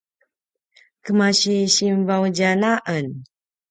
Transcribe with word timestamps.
kemasi 1.03 1.55
sinvaudjan 1.75 2.61
a 2.71 2.73
en 2.97 3.07